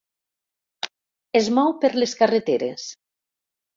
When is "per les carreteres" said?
1.85-2.89